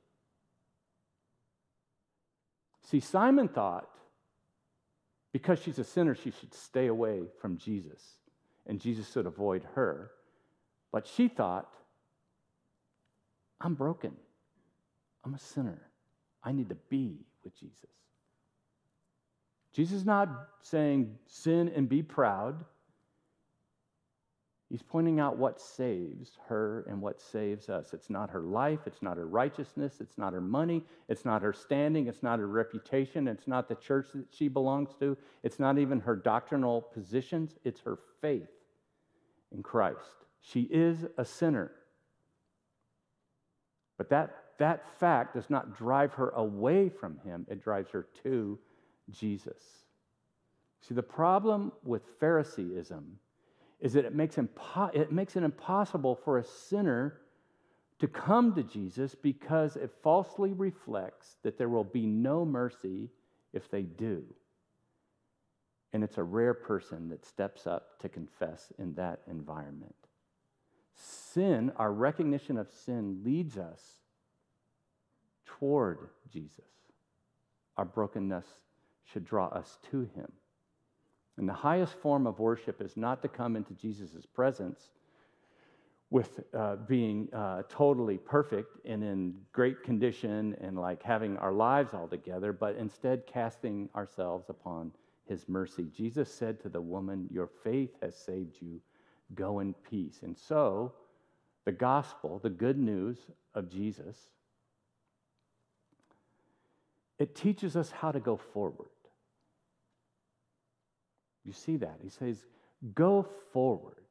[2.83, 3.89] See, Simon thought
[5.33, 8.03] because she's a sinner, she should stay away from Jesus,
[8.67, 10.11] and Jesus should avoid her.
[10.91, 11.73] But she thought,
[13.61, 14.13] I'm broken.
[15.25, 15.81] I'm a sinner.
[16.43, 17.91] I need to be with Jesus.
[19.73, 20.29] Jesus is not
[20.63, 22.65] saying sin and be proud.
[24.69, 27.93] He's pointing out what saves her and what saves us.
[27.93, 31.53] It's not her life, it's not her righteousness, it's not her money, it's not her
[31.53, 35.77] standing, it's not her reputation, it's not the church that she belongs to, it's not
[35.77, 38.49] even her doctrinal positions, it's her faith
[39.53, 40.25] in Christ.
[40.41, 41.73] She is a sinner.
[43.99, 48.59] But that, that fact does not drive her away from him, it drives her to
[49.11, 49.63] Jesus.
[50.83, 53.19] See, the problem with Phariseeism
[53.81, 57.21] is that it makes, impo- it makes it impossible for a sinner
[58.01, 63.09] to come to Jesus because it falsely reflects that there will be no mercy
[63.55, 64.23] if they do.
[65.95, 69.95] And it's a rare person that steps up to confess in that environment.
[70.95, 74.00] Sin, our recognition of sin, leads us
[75.59, 76.65] toward Jesus.
[77.77, 78.47] Our brokenness
[79.05, 80.31] should draw us to him.
[81.37, 84.91] And the highest form of worship is not to come into Jesus' presence
[86.11, 91.95] with uh, being uh, totally perfect and in great condition and like having our lives
[91.95, 94.93] all together, but instead casting ourselves upon
[95.27, 95.87] his mercy.
[95.97, 98.81] Jesus said to the woman, Your faith has saved you.
[99.37, 100.21] Go in peace.
[100.25, 100.93] And so,
[101.65, 103.19] the gospel, the good news
[103.55, 104.19] of Jesus,
[107.21, 108.89] it teaches us how to go forward.
[111.45, 111.99] You see that?
[112.03, 112.47] He says,
[112.95, 114.07] Go forward,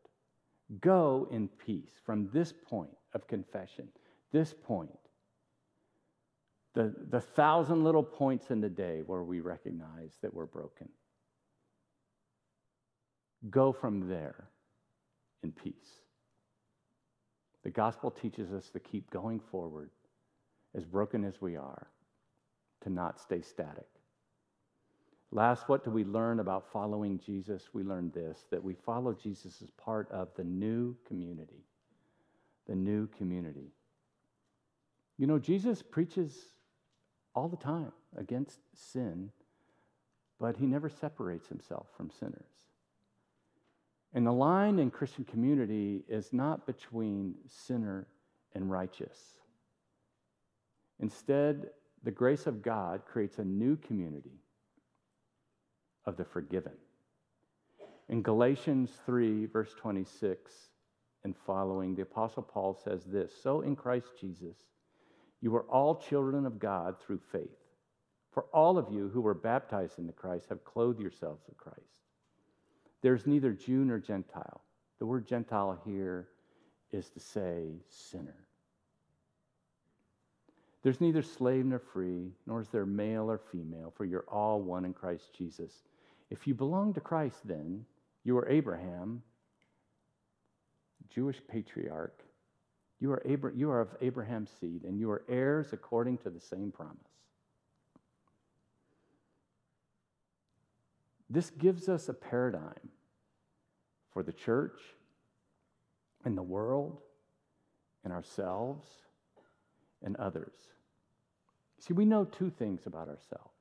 [0.80, 3.88] go in peace from this point of confession,
[4.32, 4.92] this point,
[6.76, 10.88] the, the thousand little points in the day where we recognize that we're broken.
[13.50, 14.50] Go from there
[15.42, 15.74] in peace.
[17.64, 19.90] The gospel teaches us to keep going forward,
[20.76, 21.88] as broken as we are,
[22.82, 23.88] to not stay static.
[25.32, 27.70] Last, what do we learn about following Jesus?
[27.74, 31.66] We learn this that we follow Jesus as part of the new community.
[32.68, 33.72] The new community.
[35.18, 36.36] You know, Jesus preaches
[37.36, 39.32] all the time against sin,
[40.40, 42.50] but he never separates himself from sinners.
[44.14, 48.08] And the line in Christian community is not between sinner
[48.56, 49.36] and righteous.
[51.00, 51.68] Instead,
[52.04, 54.40] the grace of God creates a new community
[56.06, 56.74] of the forgiven.
[58.08, 60.52] In Galatians 3, verse 26
[61.24, 64.58] and following, the Apostle Paul says this So in Christ Jesus,
[65.42, 67.58] you are all children of God through faith.
[68.32, 71.80] For all of you who were baptized into Christ have clothed yourselves with Christ.
[73.02, 74.62] There's neither Jew nor Gentile.
[75.00, 76.30] The word Gentile here
[76.92, 78.49] is to say sinner.
[80.82, 84.86] There's neither slave nor free, nor is there male or female, for you're all one
[84.86, 85.84] in Christ Jesus.
[86.30, 87.86] If you belong to Christ, then
[88.24, 89.22] you are Abraham,
[91.14, 92.24] Jewish patriarch.
[93.02, 96.40] You are, Abra- you are of Abraham's seed, and you are heirs according to the
[96.40, 96.98] same promise.
[101.30, 102.90] This gives us a paradigm
[104.12, 104.80] for the church
[106.26, 107.02] and the world
[108.04, 108.90] and ourselves
[110.04, 110.54] and others.
[111.80, 113.54] See, we know two things about ourselves.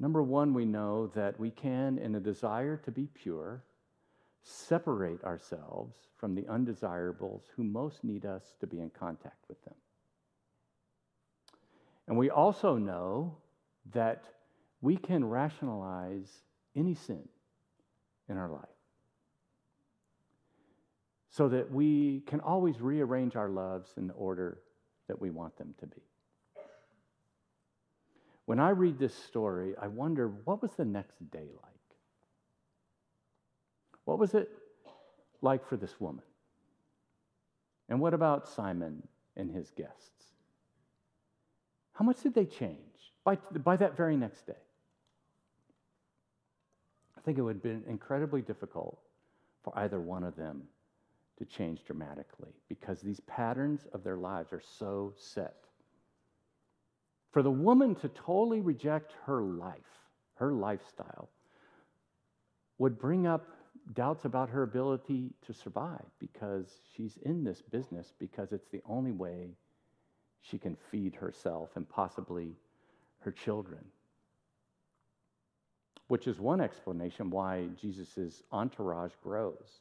[0.00, 3.64] Number one, we know that we can, in a desire to be pure,
[4.42, 9.74] separate ourselves from the undesirables who most need us to be in contact with them.
[12.06, 13.36] And we also know
[13.92, 14.24] that
[14.80, 16.30] we can rationalize
[16.76, 17.28] any sin
[18.28, 18.64] in our life
[21.30, 24.58] so that we can always rearrange our loves in the order
[25.08, 26.02] that we want them to be.
[28.46, 31.74] When I read this story, I wonder what was the next day like?
[34.04, 34.48] What was it
[35.42, 36.24] like for this woman?
[37.90, 39.06] And what about Simon
[39.36, 40.32] and his guests?
[41.92, 44.54] How much did they change by, by that very next day?
[47.16, 48.98] I think it would have been incredibly difficult
[49.62, 50.62] for either one of them
[51.38, 55.64] to change dramatically because these patterns of their lives are so set.
[57.32, 59.78] For the woman to totally reject her life,
[60.34, 61.28] her lifestyle,
[62.78, 63.46] would bring up
[63.94, 69.12] doubts about her ability to survive because she's in this business because it's the only
[69.12, 69.50] way
[70.40, 72.56] she can feed herself and possibly
[73.20, 73.84] her children.
[76.08, 79.80] Which is one explanation why Jesus' entourage grows.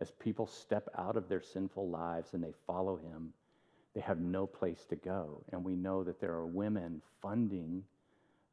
[0.00, 3.32] As people step out of their sinful lives and they follow him,
[3.94, 5.42] they have no place to go.
[5.52, 7.84] And we know that there are women funding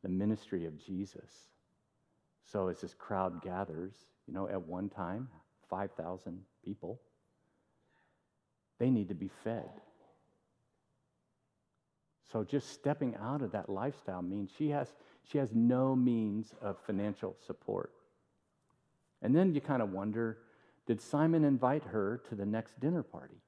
[0.04, 1.50] the ministry of Jesus.
[2.46, 3.94] So as this crowd gathers,
[4.28, 5.30] you know, at one time,
[5.70, 7.00] 5,000 people,
[8.80, 9.70] they need to be fed.
[12.32, 14.90] So just stepping out of that lifestyle means she has,
[15.24, 17.92] she has no means of financial support.
[19.22, 20.38] And then you kind of wonder
[20.88, 23.42] did Simon invite her to the next dinner party?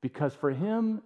[0.00, 1.02] Because for him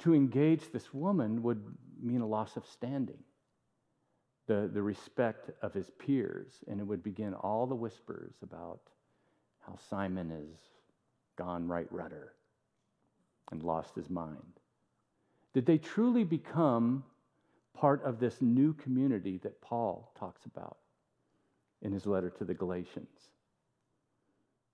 [0.00, 1.64] to engage this woman would
[2.00, 3.18] mean a loss of standing,
[4.46, 8.80] the, the respect of his peers, and it would begin all the whispers about
[9.60, 10.60] how Simon has
[11.36, 12.34] gone right rudder
[13.50, 14.60] and lost his mind.
[15.54, 17.04] Did they truly become
[17.74, 20.78] part of this new community that Paul talks about?
[21.82, 23.30] In his letter to the Galatians.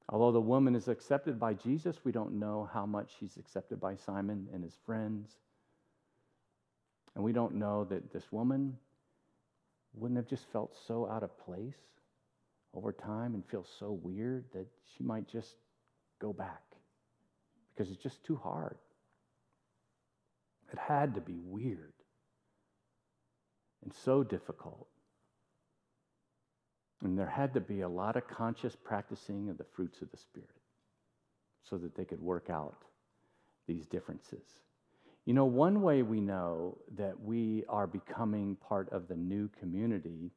[0.08, 3.96] Although the woman is accepted by Jesus, we don't know how much she's accepted by
[3.96, 5.30] Simon and his friends.
[7.14, 8.76] And we don't know that this woman
[9.94, 11.78] wouldn't have just felt so out of place
[12.74, 15.54] over time and feel so weird that she might just
[16.20, 16.62] go back
[17.74, 18.76] because it's just too hard.
[20.72, 21.92] It had to be weird
[23.82, 24.88] and so difficult.
[27.04, 30.16] And there had to be a lot of conscious practicing of the fruits of the
[30.16, 30.48] Spirit
[31.62, 32.82] so that they could work out
[33.66, 34.62] these differences.
[35.26, 40.30] You know, one way we know that we are becoming part of the new community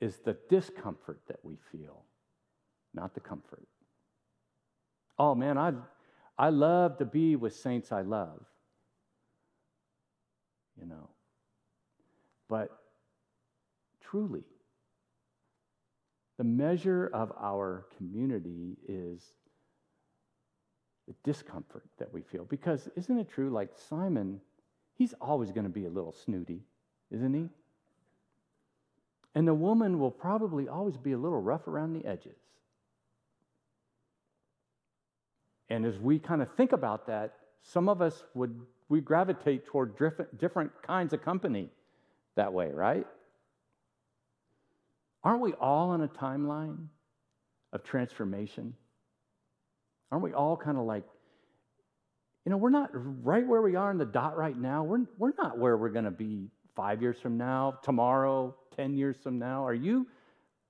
[0.00, 2.02] is the discomfort that we feel,
[2.92, 3.66] not the comfort.
[5.18, 5.72] Oh man, I,
[6.38, 8.44] I love to be with saints I love,
[10.78, 11.08] you know.
[12.48, 12.70] But
[14.00, 14.44] truly,
[16.38, 19.22] the measure of our community is
[21.06, 22.44] the discomfort that we feel.
[22.44, 24.40] Because isn't it true, like Simon,
[24.94, 26.62] he's always going to be a little snooty,
[27.10, 27.48] isn't he?
[29.34, 32.36] And the woman will probably always be a little rough around the edges.
[35.70, 39.96] And as we kind of think about that, some of us would we gravitate toward
[39.96, 41.70] different, different kinds of company
[42.34, 43.06] that way, right?
[45.24, 46.86] Aren't we all on a timeline
[47.72, 48.74] of transformation?
[50.10, 51.04] Aren't we all kind of like,
[52.44, 54.82] you know, we're not right where we are in the dot right now.
[54.82, 59.16] We're, we're not where we're going to be five years from now, tomorrow, 10 years
[59.22, 59.64] from now.
[59.64, 60.06] Are you,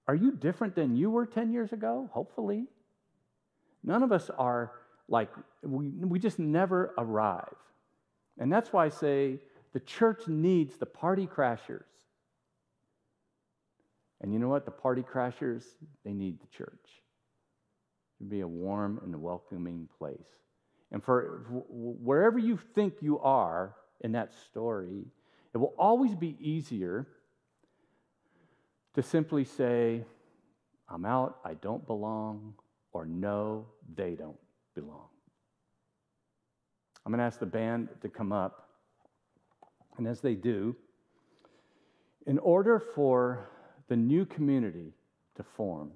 [0.07, 2.11] are you different than you were 10 years ago?
[2.12, 2.66] Hopefully.
[3.82, 4.72] None of us are
[5.09, 5.30] like,
[5.62, 7.55] we, we just never arrive.
[8.38, 9.38] And that's why I say
[9.72, 11.84] the church needs the party crashers
[14.23, 14.64] and you know what?
[14.64, 15.64] The party crashers,
[16.05, 17.03] they need the church
[18.18, 20.20] to be a warm and welcoming place.
[20.93, 25.07] And for wherever you think you are in that story,
[25.53, 27.09] it will always be easier
[28.95, 30.05] to simply say,
[30.89, 32.55] I'm out, I don't belong,
[32.93, 33.66] or no,
[33.97, 34.37] they don't
[34.75, 35.09] belong.
[37.05, 38.68] I'm going to ask the band to come up.
[39.97, 40.77] And as they do,
[42.27, 43.49] in order for
[43.93, 44.95] the new community
[45.34, 45.90] to form,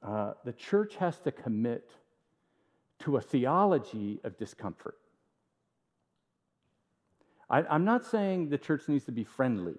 [0.00, 1.90] uh, the church has to commit
[3.00, 4.96] to a theology of discomfort.
[7.50, 9.74] I, I'm not saying the church needs to be friendly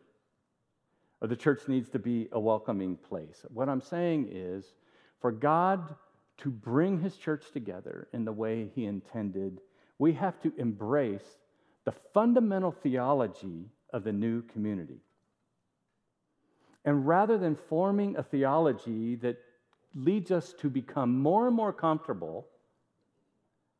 [1.21, 3.45] or the church needs to be a welcoming place.
[3.53, 4.73] What I'm saying is
[5.21, 5.95] for God
[6.39, 9.61] to bring his church together in the way he intended,
[9.99, 11.37] we have to embrace
[11.85, 14.99] the fundamental theology of the new community.
[16.87, 19.37] And rather than forming a theology that
[19.93, 22.47] leads us to become more and more comfortable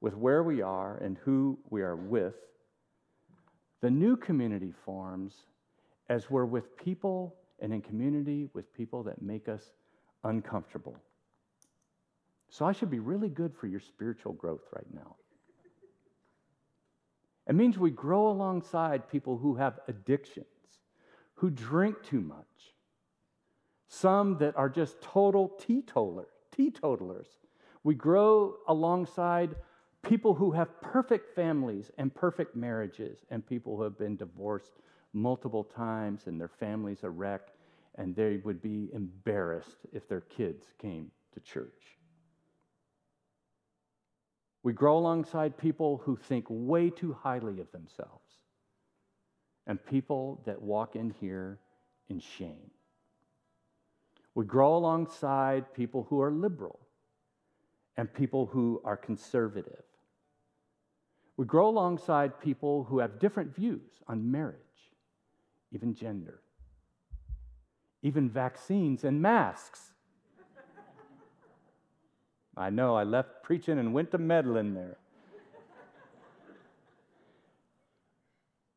[0.02, 2.36] with where we are and who we are with,
[3.80, 5.46] the new community forms
[6.10, 9.72] as we're with people and in community with people that make us
[10.26, 10.98] uncomfortable.
[12.50, 15.16] So I should be really good for your spiritual growth right now.
[17.48, 20.46] It means we grow alongside people who have addictions,
[21.36, 22.46] who drink too much,
[23.88, 27.28] some that are just total teetotalers.
[27.84, 29.56] We grow alongside
[30.04, 34.74] people who have perfect families and perfect marriages, and people who have been divorced
[35.14, 37.50] multiple times and their families a wreck,
[37.96, 41.98] and they would be embarrassed if their kids came to church.
[44.64, 48.28] We grow alongside people who think way too highly of themselves
[49.66, 51.60] and people that walk in here
[52.10, 52.72] in shame.
[54.38, 56.80] We grow alongside people who are liberal
[57.98, 59.82] and people who are conservative.
[61.38, 64.94] We grow alongside people who have different views on marriage,
[65.72, 66.42] even gender,
[68.04, 69.92] even vaccines and masks.
[72.56, 74.98] I know I left preaching and went to meddling there.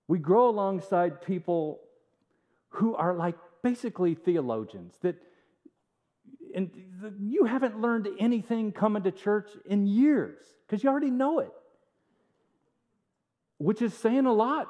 [0.08, 1.80] we grow alongside people
[2.70, 5.16] who are like basically theologians that
[6.55, 6.70] and
[7.18, 11.53] you haven't learned anything coming to church in years because you already know it.
[13.59, 14.68] Which is saying a lot.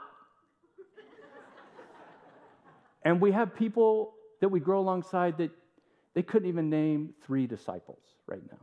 [3.02, 5.50] And we have people that we grow alongside that
[6.14, 8.58] they couldn't even name three disciples right now.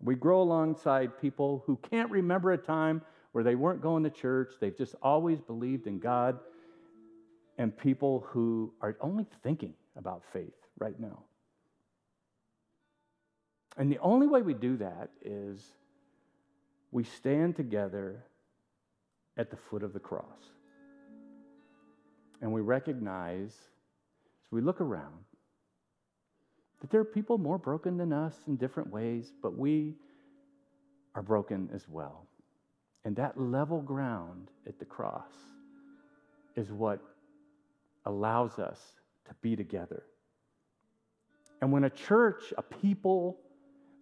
[0.00, 3.02] We grow alongside people who can't remember a time
[3.32, 6.38] where they weren't going to church, they've just always believed in God,
[7.56, 11.22] and people who are only thinking about faith right now.
[13.76, 15.62] And the only way we do that is
[16.90, 18.22] we stand together
[19.36, 20.26] at the foot of the cross.
[22.42, 25.24] And we recognize, as we look around,
[26.80, 29.94] that there are people more broken than us in different ways, but we
[31.14, 32.26] are broken as well.
[33.04, 35.32] And that level ground at the cross
[36.56, 37.00] is what
[38.04, 38.80] allows us
[39.26, 40.02] to be together.
[41.60, 43.38] And when a church, a people,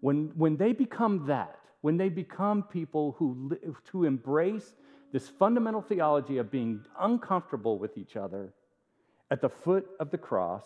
[0.00, 3.56] when, when they become that, when they become people who,
[3.90, 4.74] who embrace
[5.12, 8.52] this fundamental theology of being uncomfortable with each other
[9.30, 10.64] at the foot of the cross,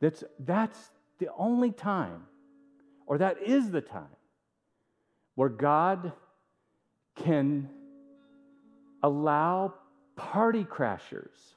[0.00, 2.24] that's, that's the only time,
[3.06, 4.16] or that is the time,
[5.34, 6.12] where God
[7.16, 7.68] can
[9.02, 9.74] allow
[10.16, 11.54] party crashers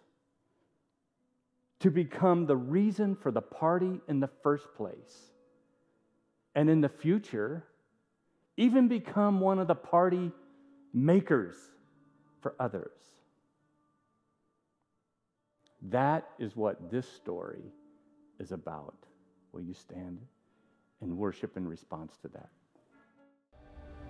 [1.80, 5.35] to become the reason for the party in the first place.
[6.56, 7.66] And in the future,
[8.58, 10.32] even become one of the party
[10.94, 11.56] makers
[12.42, 12.92] for others.
[15.82, 17.74] That is what this story
[18.40, 18.96] is about.
[19.52, 20.20] Will you stand
[21.02, 22.50] and worship in response to that?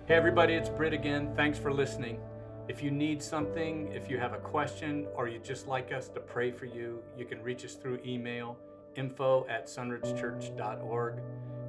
[0.06, 1.32] Hey, everybody, it's Britt again.
[1.34, 2.20] Thanks for listening.
[2.68, 6.20] If you need something, if you have a question, or you'd just like us to
[6.20, 8.56] pray for you, you can reach us through email
[8.96, 11.14] info at sunridgechurch.org.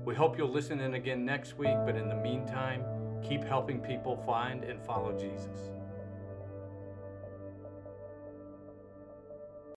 [0.08, 2.82] We hope you'll listen in again next week, but in the meantime,
[3.22, 5.77] keep helping people find and follow Jesus.